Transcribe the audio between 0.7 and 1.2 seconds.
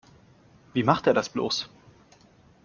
Wie macht er